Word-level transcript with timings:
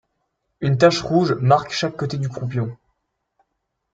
Une 0.61 0.79
tache 0.79 0.99
rouge 1.03 1.33
marque 1.33 1.69
chaque 1.69 1.95
côté 1.95 2.17
du 2.17 2.27
croupion. 2.27 2.75